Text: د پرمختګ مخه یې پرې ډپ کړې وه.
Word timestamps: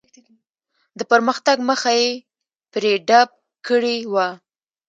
د 0.97 0.99
پرمختګ 1.11 1.57
مخه 1.69 1.91
یې 1.99 2.09
پرې 2.71 2.93
ډپ 3.07 3.29
کړې 3.67 3.97
وه. 4.13 4.27